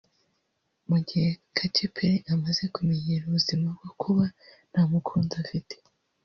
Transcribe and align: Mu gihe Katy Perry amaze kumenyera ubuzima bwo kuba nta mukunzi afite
Mu 0.89 0.97
gihe 1.07 1.29
Katy 1.55 1.85
Perry 1.95 2.17
amaze 2.33 2.63
kumenyera 2.75 3.23
ubuzima 3.25 3.67
bwo 3.77 3.91
kuba 4.01 4.25
nta 4.71 4.81
mukunzi 4.91 5.35
afite 5.43 5.75